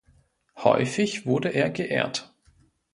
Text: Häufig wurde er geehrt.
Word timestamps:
Häufig 0.57 1.27
wurde 1.27 1.49
er 1.49 1.69
geehrt. 1.69 2.33